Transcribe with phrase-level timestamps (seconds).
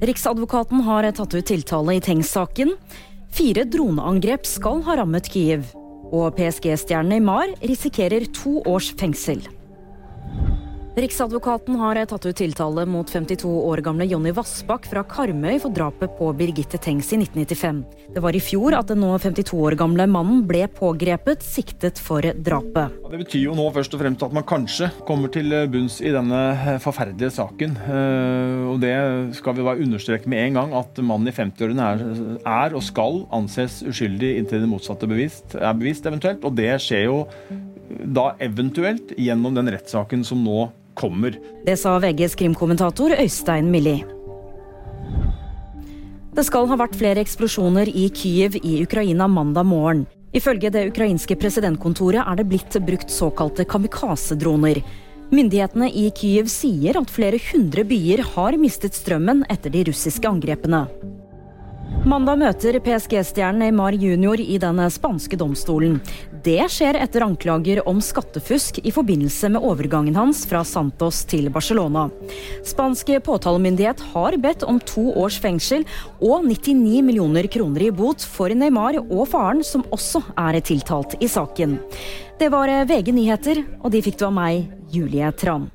[0.00, 2.72] Riksadvokaten har tatt ut tiltale i Tengs-saken.
[3.36, 5.66] Fire droneangrep skal ha rammet Kyiv.
[6.08, 9.44] Og PSG-stjernen Neymar risikerer to års fengsel.
[10.98, 16.16] Riksadvokaten har tatt ut tiltale mot 52 år gamle Jonny Vassbakk fra Karmøy for drapet
[16.18, 17.84] på Birgitte Tengs i 1995.
[18.16, 22.26] Det var i fjor at den nå 52 år gamle mannen ble pågrepet, siktet for
[22.26, 22.96] drapet.
[23.06, 26.42] Det betyr jo nå først og fremst at man kanskje kommer til bunns i denne
[26.82, 27.78] forferdelige saken.
[27.86, 28.96] Eh, og det
[29.38, 32.04] skal vi bare understreke med en gang, at mannen i 50-årene er,
[32.42, 36.42] er, og skal anses uskyldig inntil det motsatte bevist, er bevist, eventuelt.
[36.42, 37.22] Og det skjer jo
[37.90, 40.66] da eventuelt gjennom den rettssaken som nå
[41.00, 41.36] kommer.
[41.66, 43.98] Det sa VGs krimkommentator Øystein Milli.
[46.30, 50.04] Det skal ha vært flere eksplosjoner i Kyiv i Ukraina mandag morgen.
[50.36, 54.78] Ifølge det ukrainske presidentkontoret er det blitt brukt såkalte kamikaze-droner.
[55.34, 60.84] Myndighetene i Kyiv sier at flere hundre byer har mistet strømmen etter de russiske angrepene.
[62.06, 64.40] Mandag møter PSG-stjernen Neymar jr.
[64.40, 65.98] i den spanske domstolen.
[66.44, 72.06] Det skjer etter anklager om skattefusk i forbindelse med overgangen hans fra Santos til Barcelona.
[72.64, 75.84] Spanske påtalemyndighet har bedt om to års fengsel
[76.20, 81.28] og 99 millioner kroner i bot for Neymar og faren, som også er tiltalt i
[81.28, 81.76] saken.
[82.40, 85.68] Det var VG nyheter, og de fikk du av meg, Julie Tran.